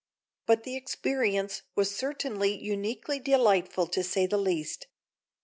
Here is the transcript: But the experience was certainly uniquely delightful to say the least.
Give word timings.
But 0.47 0.63
the 0.63 0.75
experience 0.75 1.61
was 1.75 1.95
certainly 1.95 2.59
uniquely 2.59 3.19
delightful 3.19 3.85
to 3.89 4.01
say 4.03 4.25
the 4.25 4.39
least. 4.39 4.87